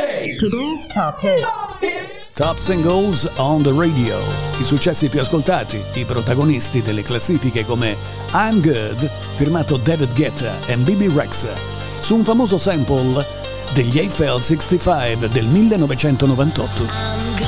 Today's 0.00 0.86
top 0.86 1.20
hits. 1.20 2.32
Top 2.32 2.56
singles 2.56 3.30
on 3.36 3.62
the 3.62 3.70
radio. 3.70 4.16
I 4.58 4.64
successi 4.64 5.10
più 5.10 5.20
ascoltati, 5.20 5.78
i 5.92 6.06
protagonisti 6.06 6.80
delle 6.80 7.02
classifiche 7.02 7.66
come 7.66 7.94
I'm 8.32 8.62
Good, 8.62 9.10
firmato 9.34 9.76
David 9.76 10.14
Guetta 10.14 10.54
e 10.66 10.76
BB 10.76 11.14
Rex, 11.14 11.46
su 12.00 12.14
un 12.14 12.24
famoso 12.24 12.56
sample 12.56 13.22
degli 13.74 13.98
Eiffel 13.98 14.40
65 14.40 15.28
del 15.28 15.44
1998. 15.44 17.40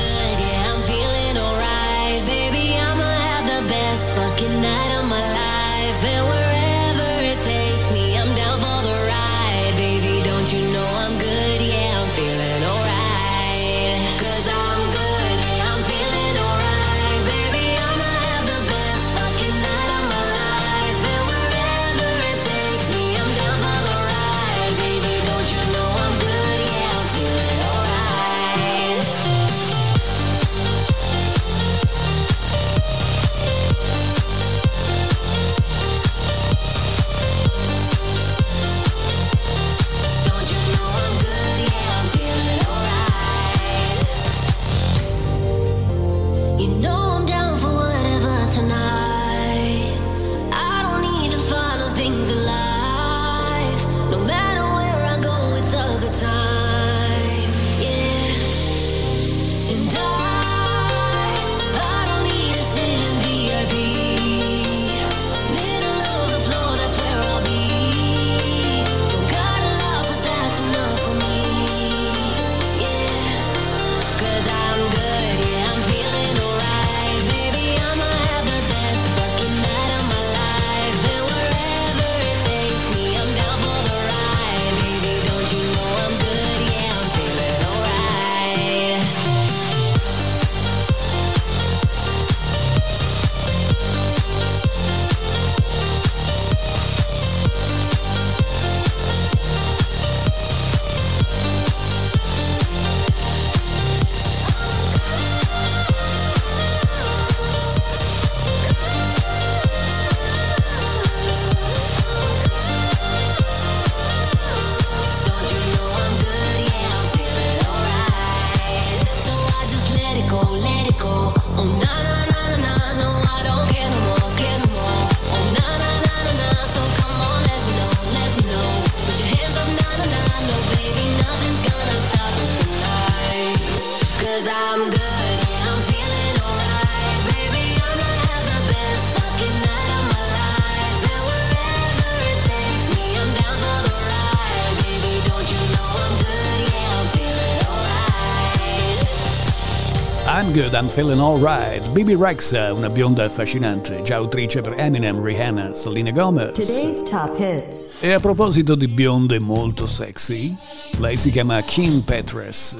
Good, 150.73 150.79
I'm 150.79 150.89
Feeling 150.89 151.19
Alright. 151.19 151.87
Bibi 151.93 152.15
Rex, 152.15 152.51
una 152.53 152.89
bionda 152.89 153.25
affascinante, 153.25 154.01
già 154.01 154.15
autrice 154.15 154.61
per 154.61 154.73
Eminem, 154.75 155.21
Rihanna, 155.21 155.75
Selena 155.75 156.09
Gomez. 156.09 156.55
Today's 156.55 157.03
top 157.03 157.37
hits. 157.37 157.93
E 157.99 158.11
a 158.11 158.19
proposito 158.19 158.73
di 158.73 158.87
bionde 158.87 159.37
molto 159.37 159.85
sexy, 159.85 160.55
lei 160.97 161.17
si 161.17 161.29
chiama 161.29 161.61
Kim 161.61 162.01
Petras. 162.01 162.75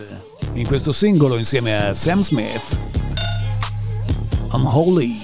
In 0.53 0.65
questo 0.65 0.91
singolo 0.91 1.37
insieme 1.37 1.89
a 1.89 1.93
Sam 1.93 2.23
Smith. 2.23 2.79
Unholy. 4.53 5.19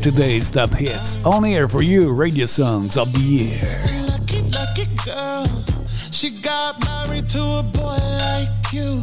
Today's 0.00 0.50
top 0.50 0.74
hits. 0.74 1.18
On 1.22 1.46
air 1.46 1.66
for 1.66 1.82
you, 1.82 2.12
radio 2.12 2.44
songs 2.44 2.96
of 2.96 3.10
the 3.12 3.20
year. 3.20 4.04
Lucky, 4.06 4.42
lucky 4.50 4.86
girl. 5.02 5.46
She 6.10 6.38
got 6.42 6.76
married 6.84 7.26
to 7.30 7.42
a 7.42 7.62
boy 7.62 7.96
like 8.18 8.70
you. 8.70 9.02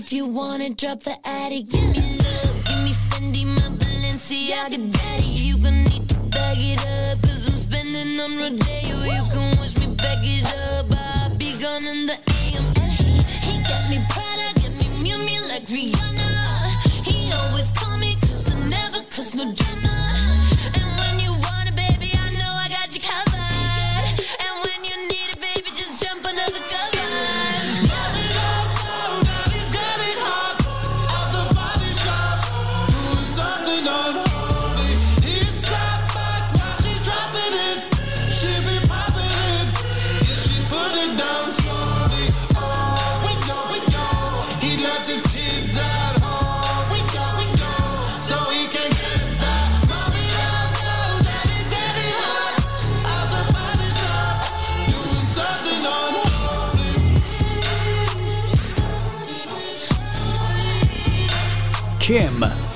Mommy, 0.00 0.22
wanna 0.22 0.70
drop 0.70 1.02
the 1.02 1.14
attic. 1.26 1.68
Give 1.68 1.82
me 1.82 2.16
love, 2.18 2.64
give 2.64 2.82
me 2.84 2.92
Fendi, 3.10 3.44
my 3.44 3.76
Balenciaga 3.76 4.92
daddy. 4.92 5.26
You 5.26 5.58
gonna 5.58 5.84
need 5.84 6.08
to 6.08 6.14
bag 6.14 6.56
it 6.58 6.80
up, 6.86 7.22
cause 7.22 7.46
I'm 7.46 7.56
spending 7.56 8.18
on 8.18 8.38
Rodeo. 8.38 8.79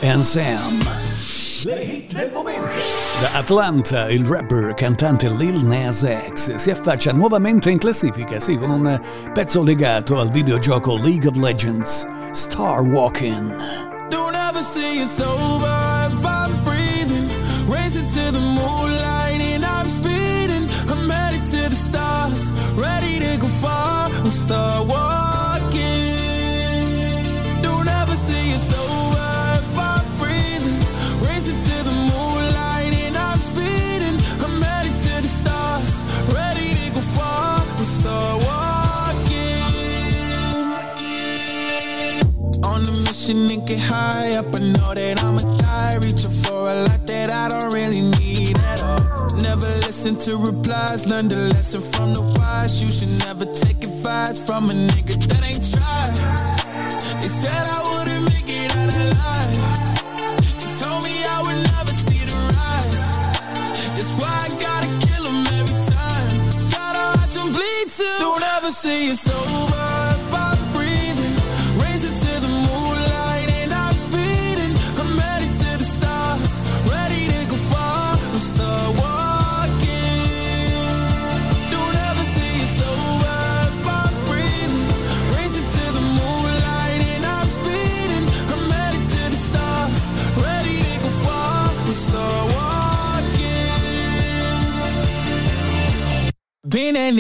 And 0.05 0.23
Sam. 0.23 0.81
Le 1.65 1.83
hit 1.83 2.13
del 2.13 2.31
momento. 2.31 2.77
Da 3.21 3.39
Atlanta, 3.39 4.11
il 4.11 4.25
rapper 4.27 4.75
cantante 4.75 5.31
Lil 5.31 5.65
Nas 5.65 6.05
X 6.31 6.57
si 6.57 6.71
affaccia 6.71 7.11
nuovamente 7.13 7.71
in 7.71 7.79
classifica, 7.79 8.39
sì, 8.39 8.57
con 8.59 8.69
un 8.71 9.01
pezzo 9.33 9.63
legato 9.63 10.21
al 10.21 10.31
videogioco 10.31 10.97
League 10.97 11.27
of 11.27 11.37
Legends, 11.37 12.07
Star 12.33 12.83
Walking. 12.83 13.57
Don't 14.11 14.35
ever 14.35 14.63
see 14.63 15.01
it's 15.01 15.19
over 15.21 16.11
if 16.11 16.23
I'm 16.23 16.63
breathing. 16.65 17.27
Racing 17.67 18.07
to 18.07 18.31
the 18.31 18.41
moonlight 18.41 19.41
and 19.41 19.65
I'm 19.65 19.89
speeding. 19.89 20.69
I'm 20.91 21.09
headed 21.09 21.43
to 21.51 21.69
the 21.71 21.77
stars, 21.77 22.51
ready 22.75 23.19
to 23.21 23.39
go 23.39 23.47
far. 23.47 24.11
I'm 24.11 24.31
star 24.31 24.85
walking. 24.85 25.14
Pushing 43.25 43.51
and 43.51 43.67
get 43.67 43.79
high 43.79 44.37
up. 44.37 44.55
I 44.55 44.59
know 44.59 44.95
that 44.95 45.23
I'ma 45.23 45.41
die, 45.59 45.97
reaching 46.03 46.31
for 46.31 46.69
a 46.69 46.75
lot 46.87 47.07
that 47.07 47.31
I 47.31 47.49
don't 47.49 47.73
really 47.73 48.03
need 48.19 48.59
at 48.59 48.83
all. 48.83 49.27
Never 49.41 49.67
listen 49.87 50.17
to 50.27 50.37
replies, 50.37 51.07
learn 51.07 51.29
the 51.29 51.37
lesson 51.55 51.81
from 51.81 52.13
the 52.13 52.23
wise. 52.39 52.83
You 52.83 52.91
should 52.91 53.19
never 53.27 53.47
take 53.47 53.83
advice 53.85 54.45
from 54.45 54.71
a 54.71 54.75
nigga 54.75 55.17
that 55.29 55.43
ain't 55.51 55.65
tried. 55.73 57.21
They 57.21 57.29
said 57.29 57.67
I 57.67 57.74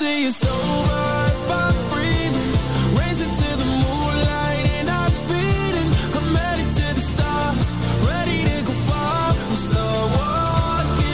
say 0.00 0.22
it's 0.22 0.42
over 0.46 1.02
if 1.28 1.50
I'm 1.52 1.76
breathing. 1.92 2.50
Racing 2.96 3.34
to 3.40 3.48
the 3.60 3.68
moonlight 3.84 4.64
and 4.78 4.88
I'm 4.88 5.12
speeding. 5.12 5.88
I'm 6.16 6.28
headed 6.40 6.68
to 6.78 6.86
the 6.96 7.04
stars, 7.12 7.76
ready 8.08 8.38
to 8.48 8.56
go 8.64 8.72
far. 8.88 9.36
I'm 9.44 9.52
start 9.68 10.06
walking. 10.16 11.04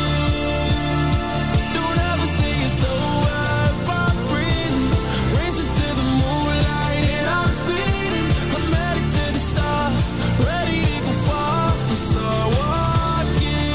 Don't 1.74 1.98
ever 2.10 2.28
say 2.38 2.52
it's 2.66 2.82
over 2.94 3.42
if 3.74 3.88
I'm 3.90 4.16
breathing. 4.30 4.86
Racing 5.34 5.70
to 5.78 5.86
the 6.00 6.06
moonlight 6.22 7.02
and 7.18 7.26
I'm 7.38 7.50
speeding. 7.62 8.28
I'm 8.54 8.66
headed 8.78 9.06
to 9.16 9.24
the 9.34 9.42
stars, 9.50 10.04
ready 10.46 10.78
to 10.86 10.96
go 11.06 11.12
far. 11.26 11.74
I'm 11.74 11.96
start 12.10 12.48
walking. 12.62 13.74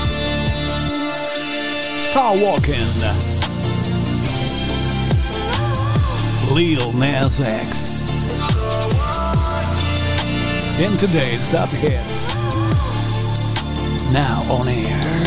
Star 2.00 2.32
walking. 2.46 3.01
Lil 6.54 6.92
Nas 6.92 7.40
X. 7.40 8.12
In 10.82 10.98
today's 10.98 11.48
top 11.48 11.70
hits. 11.70 12.34
Now 14.12 14.42
on 14.50 14.68
air. 14.68 15.24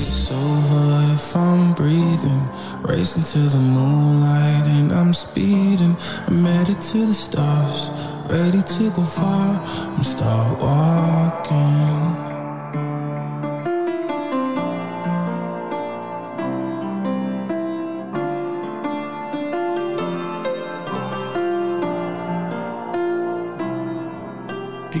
It's 0.00 0.28
over 0.32 1.12
if 1.14 1.36
I'm 1.36 1.72
breathing. 1.72 2.50
Racing 2.82 3.22
to 3.22 3.48
the 3.48 3.60
moonlight 3.60 4.66
and 4.78 4.92
I'm 4.92 5.12
speeding. 5.12 5.96
I'm 6.26 6.44
headed 6.44 6.80
to 6.80 6.98
the 6.98 7.14
stars. 7.14 7.90
Ready 8.28 8.62
to 8.62 8.90
go 8.90 9.02
far. 9.02 9.62
I'm 9.62 10.02
start 10.02 10.60
walking. 10.60 12.35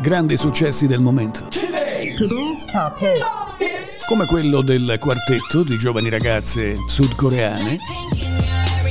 grandi 0.05 0.37
successi 0.37 0.87
del 0.87 1.01
momento. 1.01 1.47
Today's 1.49 2.65
top 2.65 2.99
hits. 3.01 4.05
Come 4.05 4.25
quello 4.25 4.61
del 4.61 4.97
quartetto 4.99 5.63
di 5.63 5.77
giovani 5.77 6.09
ragazze 6.09 6.75
sudcoreane. 6.87 7.77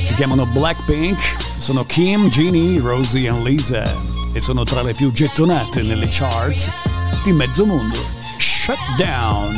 Si 0.01 0.13
chiamano 0.15 0.45
Blackpink, 0.45 1.19
sono 1.59 1.85
Kim, 1.85 2.29
Jeannie, 2.29 2.79
Rosie 2.79 3.29
e 3.29 3.41
Lisa 3.41 3.83
e 4.33 4.39
sono 4.39 4.63
tra 4.63 4.81
le 4.81 4.93
più 4.93 5.11
gettonate 5.11 5.81
nelle 5.81 6.07
charts 6.09 6.69
di 7.23 7.31
mezzo 7.31 7.65
mondo. 7.65 7.99
Shut 8.37 8.79
down. 8.97 9.55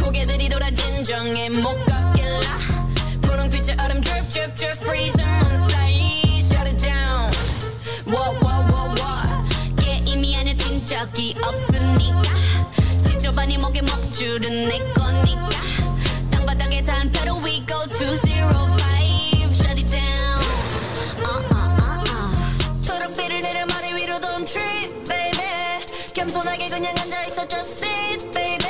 고개들이 0.00 0.48
돌아 0.48 0.70
진정해 0.70 1.48
못 1.50 1.84
걷 1.84 1.93
trip, 24.45 24.93
baby. 25.09 25.83
겸손하게 26.13 26.69
그냥 26.69 26.93
앉아 26.97 27.21
있어, 27.21 27.47
just 27.47 27.83
sit, 27.83 28.31
baby. 28.31 28.65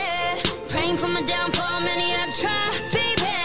Praying 0.70 0.98
for 0.98 1.12
my 1.12 1.22
downfall, 1.24 1.84
many 1.84 2.08
have 2.16 2.32
tried, 2.32 2.92
baby. 2.96 3.36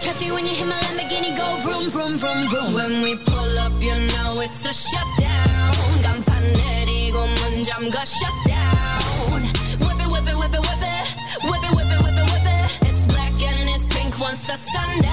Catch 0.00 0.22
me 0.22 0.32
when 0.32 0.46
you 0.46 0.54
hit 0.56 0.66
my 0.66 0.74
Lamborghini, 0.74 1.36
go 1.36 1.44
vroom 1.60 1.90
vroom 1.90 2.18
vroom 2.18 2.48
vroom. 2.48 2.74
When 2.74 3.02
we 3.02 3.16
pull 3.16 3.58
up, 3.60 3.72
you 3.84 3.92
know 3.92 4.40
it's 4.40 4.64
a 4.64 4.72
shutdown. 4.72 5.72
간판 6.00 6.40
내리고 6.40 7.18
문 7.26 7.62
잠가 7.62 8.04
shutdown. 8.08 9.42
Whip 9.84 10.00
it, 10.00 10.08
whip 10.08 10.26
it, 10.26 10.36
whip 10.40 10.54
it, 10.56 10.62
whip 10.64 10.80
it, 10.80 11.04
whip 11.44 11.60
it, 11.60 11.72
whip 11.76 11.90
it, 11.92 12.00
whip 12.02 12.16
it, 12.16 12.26
whip 12.32 12.46
it. 12.56 12.88
It's 12.88 13.06
black 13.06 13.36
and 13.42 13.68
it's 13.68 13.84
pink 13.86 14.16
once 14.18 14.48
the. 14.48 15.12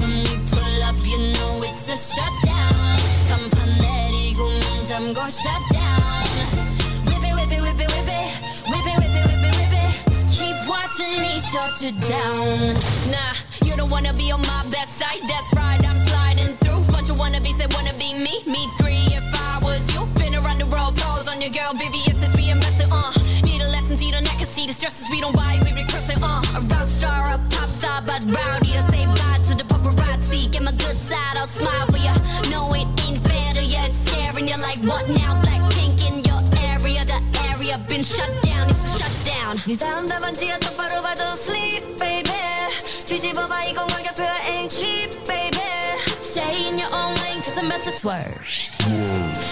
When 0.00 0.24
we 0.24 0.40
pull 0.48 0.76
up, 0.88 0.96
you 1.04 1.18
know 1.36 1.60
it's 1.68 1.92
a 1.92 1.98
shutdown. 2.00 2.96
간판 3.28 3.76
내리고 3.76 4.48
문 4.48 4.84
잠가 4.84 5.28
shutdown. 5.28 5.71
got 11.72 11.82
you 11.82 11.92
down. 12.08 12.74
Nah, 13.10 13.32
you 13.64 13.76
don't 13.76 13.90
wanna 13.90 14.12
be 14.14 14.30
on 14.30 14.40
my 14.40 14.62
best 14.70 14.98
side. 14.98 15.20
That's 15.24 15.54
right, 15.56 15.80
I'm 15.88 15.98
sliding 15.98 16.56
through. 16.56 16.82
Bunch 16.92 17.08
of 17.10 17.16
wannabes 17.16 17.56
say, 17.56 17.66
wanna 17.70 17.94
be 17.98 18.12
me. 18.14 18.44
Me 18.46 18.68
three 18.78 19.16
if 19.16 19.24
I 19.32 19.58
was 19.62 19.92
you. 19.94 20.04
Been 20.20 20.34
around 20.34 20.58
the 20.58 20.66
world, 20.66 20.96
calls 21.00 21.28
on 21.28 21.40
your 21.40 21.50
girl, 21.50 21.72
Vivian 21.74 22.14
since 22.16 22.36
be 22.36 22.50
invested. 22.50 22.88
Uh, 22.92 23.12
need 23.44 23.62
a 23.62 23.68
lesson, 23.68 23.96
see 23.96 24.10
the 24.10 24.20
neck 24.20 24.38
and 24.40 24.48
see 24.48 24.66
the 24.66 24.72
stresses 24.72 25.10
we 25.10 25.20
don't 25.20 25.34
buy, 25.34 25.60
we 25.64 25.72
be 25.72 25.80
it. 25.82 26.22
Uh, 26.22 26.42
a 26.56 26.60
rock 26.72 26.88
star, 26.88 27.22
a 27.32 27.38
pop 27.52 27.70
star, 27.70 28.02
but 28.04 28.20
rowdy. 28.28 28.76
I 28.76 28.82
say 28.92 29.06
bye 29.06 29.40
to 29.48 29.52
the 29.56 29.64
paparazzi. 29.64 30.50
Get 30.52 30.62
my 30.62 30.72
good 30.72 30.96
side, 30.96 31.36
I'll 31.38 31.46
smile 31.46 31.86
for 31.88 31.98
ya. 31.98 32.12
No, 32.50 32.68
it 32.74 32.88
ain't 33.06 33.20
fair 33.24 33.52
to 33.54 33.62
ya. 33.64 33.80
It's 33.88 34.04
scaring 34.04 34.48
you 34.48 34.58
like 34.60 34.80
what 34.84 35.08
now? 35.08 35.40
Black 35.40 35.62
pink 35.72 36.04
in 36.04 36.20
your 36.28 36.40
area, 36.68 37.04
the 37.08 37.18
area 37.48 37.78
been 37.88 38.02
shut 38.02 38.30
down. 38.42 38.68
It's 38.68 38.84
a 38.84 38.98
shutdown. 38.98 39.56
네 39.66 39.76
다음 39.76 40.06
뒤집어봐 43.11 43.63
이건 43.65 43.87
가격표 43.87 44.23
ain't 44.47 44.71
cheap 44.71 45.11
baby 45.27 45.59
Stay 46.21 46.67
in 46.67 46.77
your 46.77 46.87
own 46.95 47.13
lane 47.23 47.41
cause 47.43 47.57
I'm 47.57 47.67
about 47.67 47.83
to 47.83 47.91
swerve 47.91 48.39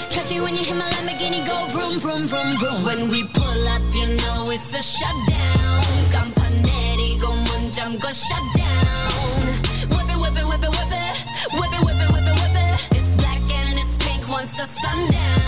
Catch 0.10 0.32
me 0.32 0.40
when 0.40 0.56
you 0.56 0.64
hit 0.64 0.76
my 0.76 0.88
Lamborghini 0.88 1.44
go 1.46 1.68
vroom 1.76 2.00
vroom 2.00 2.28
vroom 2.28 2.56
vroom 2.58 2.84
When 2.86 3.10
we 3.10 3.28
pull 3.28 3.68
up 3.76 3.84
you 3.92 4.08
know 4.16 4.48
it's 4.52 4.72
a 4.78 4.84
shutdown 4.84 5.84
간판 6.12 6.48
내리고 6.64 7.28
문 7.28 7.72
잠궈 7.72 8.08
shutdown 8.14 9.44
Whip 9.92 10.08
it 10.08 10.20
whip 10.22 10.38
it 10.40 10.48
whip 10.48 10.64
it 10.64 10.72
whip 10.72 10.92
it 10.96 11.16
Whip 11.60 11.74
it 11.76 11.82
whip 11.84 12.00
it 12.00 12.10
whip 12.16 12.28
it 12.28 12.36
whip 12.40 12.56
it 12.56 12.96
It's 12.96 13.16
black 13.18 13.44
and 13.52 13.76
it's 13.76 13.98
pink 14.00 14.24
once 14.32 14.56
the 14.56 14.64
sun 14.64 15.12
down 15.12 15.39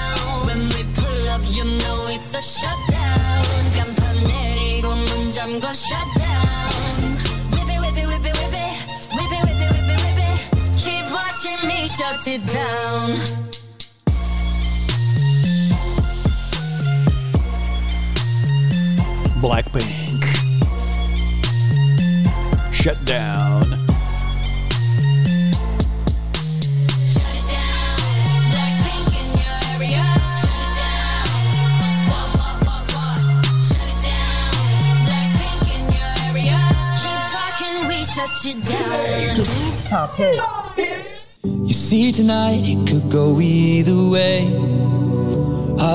Shut 22.83 23.05
down. 23.05 23.63
Shut 27.07 27.39
down. 27.47 27.99
Blackpink 28.51 29.11
in 29.21 29.29
your 29.43 29.59
area. 29.75 30.05
Shut 30.43 30.67
down. 30.79 31.27
What 32.11 32.29
what 32.39 32.57
what 32.67 32.85
what? 32.95 33.23
Shut 33.63 33.93
down. 34.03 34.55
Blackpink 35.07 35.67
in 35.75 35.85
your 35.95 36.13
area. 36.27 36.59
Keep 37.03 37.23
talking, 37.35 37.77
we 37.87 37.99
shut 38.05 38.35
you 38.45 38.55
down. 38.63 39.37
Today's 39.37 39.83
top 39.89 40.11
hits. 40.17 41.41
You 41.45 41.75
see, 41.75 42.11
tonight 42.11 42.63
it 42.65 42.81
could 42.89 43.11
go 43.11 43.41
either 43.41 44.11
way. 44.11 44.39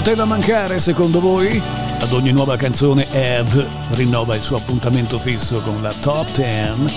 Poteva 0.00 0.24
mancare 0.24 0.80
secondo 0.80 1.20
voi? 1.20 1.60
Ad 2.00 2.10
ogni 2.12 2.32
nuova 2.32 2.56
canzone 2.56 3.06
Ed 3.12 3.66
rinnova 3.90 4.34
il 4.34 4.42
suo 4.42 4.56
appuntamento 4.56 5.18
fisso 5.18 5.60
con 5.60 5.82
la 5.82 5.92
Top 6.00 6.26
10. 6.36 6.90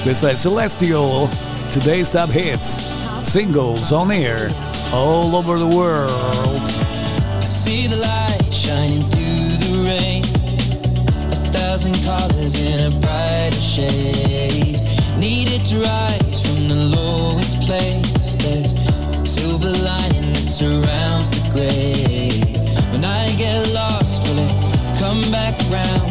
Questa 0.00 0.30
è 0.30 0.34
Celestial, 0.34 1.28
Today's 1.70 2.08
Top 2.08 2.34
Hits, 2.34 2.78
singles 3.20 3.90
on 3.90 4.10
air 4.10 4.50
all 4.92 5.34
over 5.34 5.58
the 5.58 5.76
world. 5.76 6.62
I 7.38 7.44
see 7.44 7.86
the 7.86 7.96
light 7.96 8.50
shining 8.50 9.06
through 9.10 9.58
the 9.58 9.82
rain. 9.84 10.24
A 10.24 11.50
thousand 11.52 12.02
colors 12.02 12.54
in 12.54 12.80
a 12.80 12.90
brighter 12.98 13.60
shade. 13.60 14.80
Needed 15.18 15.66
to 15.66 15.82
rise 15.82 16.40
from 16.40 16.66
the 16.66 16.96
lowest 16.96 17.60
place. 17.60 18.36
There's 18.36 18.79
that 19.60 20.36
surrounds 20.36 21.30
the. 21.30 21.40
When 22.92 23.04
I 23.04 23.30
get 23.36 23.68
lost, 23.72 24.26
will 24.26 24.38
it 24.38 24.52
come 24.98 25.20
back 25.30 25.54
round? 25.70 26.10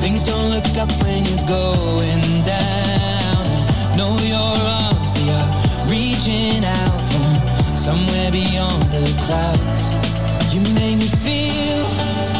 Things 0.00 0.22
don't 0.22 0.50
look 0.50 0.66
up 0.78 0.90
when 1.02 1.24
you're 1.26 1.46
going 1.46 2.22
down. 2.44 3.42
I 3.90 3.96
know 3.96 4.12
your 4.24 4.54
arms, 4.82 5.12
they 5.12 5.28
are 5.30 5.50
reaching 5.90 6.64
out 6.64 7.00
from 7.10 7.76
somewhere 7.76 8.30
beyond 8.30 8.82
the 8.94 9.04
clouds. 9.26 9.82
You 10.54 10.60
make 10.74 10.98
me 10.98 11.06
feel 11.06 12.39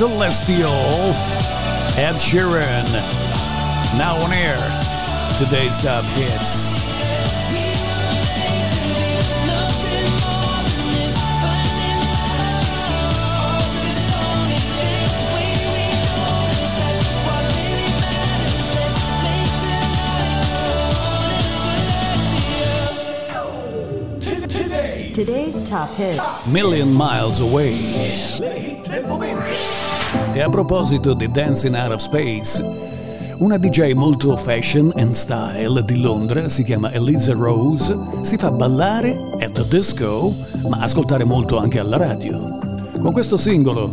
Celestial, 0.00 1.12
Ed 1.98 2.14
Sheeran. 2.14 2.90
Now 3.98 4.16
on 4.16 4.32
air, 4.32 4.56
today's 5.36 5.76
top 5.76 6.06
hits. 6.14 6.80
Today's 25.14 25.68
top 25.68 25.90
hits. 25.90 26.46
Million 26.50 26.90
Miles 26.94 27.42
Away. 27.42 27.76
E 30.32 30.40
a 30.40 30.48
proposito 30.48 31.14
di 31.14 31.30
Dancing 31.30 31.74
Out 31.74 31.92
of 31.92 32.00
Space, 32.00 32.62
una 33.38 33.56
DJ 33.58 33.92
molto 33.92 34.36
fashion 34.36 34.92
and 34.96 35.12
style 35.12 35.82
di 35.84 36.00
Londra, 36.00 36.48
si 36.48 36.62
chiama 36.64 36.92
Eliza 36.92 37.32
Rose, 37.32 37.96
si 38.22 38.36
fa 38.36 38.50
ballare 38.50 39.18
at 39.40 39.52
the 39.52 39.66
disco, 39.68 40.34
ma 40.68 40.78
ascoltare 40.78 41.24
molto 41.24 41.58
anche 41.58 41.78
alla 41.78 41.96
radio. 41.96 42.38
Con 43.00 43.12
questo 43.12 43.36
singolo 43.36 43.92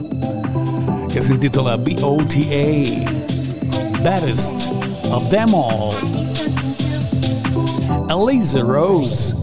che 1.07 1.21
si 1.21 1.31
intitola 1.31 1.77
BOTA, 1.77 3.15
Baddest 4.01 4.69
of 5.09 5.27
Them 5.27 5.53
All. 5.53 5.93
Elisa 8.09 8.61
Rose. 8.61 9.36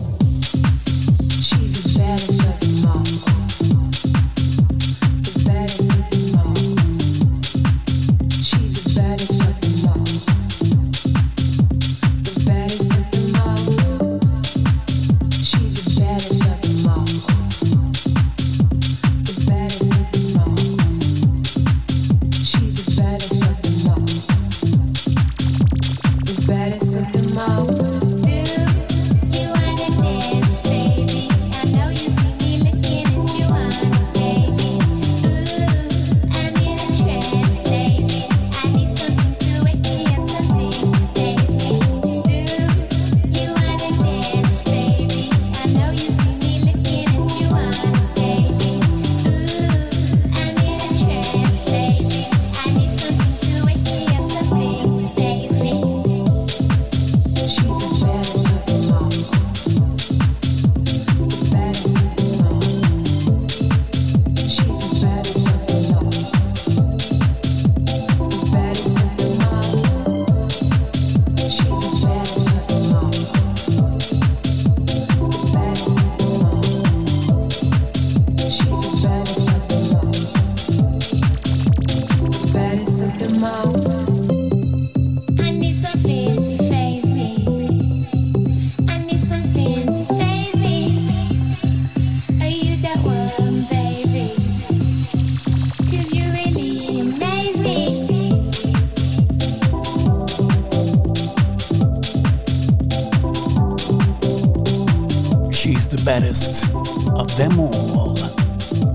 Baddest 106.34 106.68
of 107.14 107.32
them 107.36 107.58
all. 107.58 108.14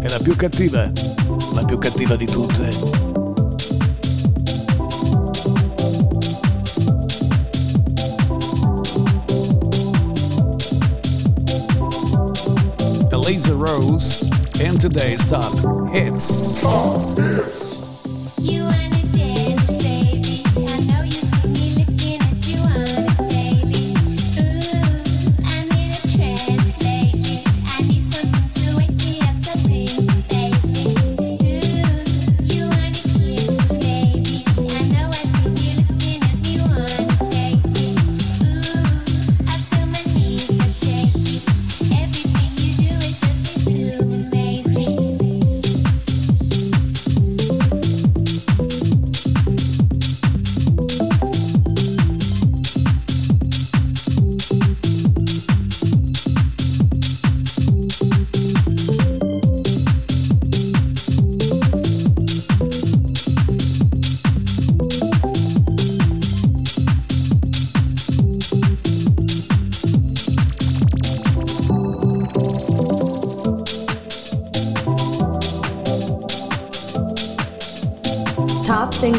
È 0.01 0.09
la 0.09 0.19
più 0.21 0.35
cattiva, 0.35 0.89
la 1.53 1.63
più 1.63 1.77
cattiva 1.77 2.15
di 2.15 2.25
tutte. 2.25 2.67
Eliza 13.11 13.53
Rose 13.53 14.27
in 14.59 14.77
today's 14.77 15.25
top 15.25 15.53
hits. 15.93 16.59
Top 16.61 17.17
hits. 17.17 17.68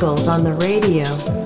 On 0.02 0.44
the 0.44 0.54
radio. 0.54 1.39